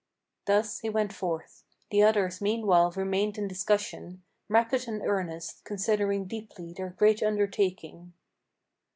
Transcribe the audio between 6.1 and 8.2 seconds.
deeply their great undertaking.